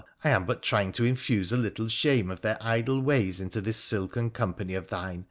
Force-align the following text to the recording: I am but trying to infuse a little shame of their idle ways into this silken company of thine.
I 0.23 0.31
am 0.31 0.47
but 0.47 0.63
trying 0.63 0.91
to 0.93 1.05
infuse 1.05 1.51
a 1.51 1.57
little 1.57 1.87
shame 1.87 2.31
of 2.31 2.41
their 2.41 2.57
idle 2.59 3.01
ways 3.01 3.39
into 3.39 3.61
this 3.61 3.77
silken 3.77 4.31
company 4.31 4.73
of 4.73 4.87
thine. 4.87 5.19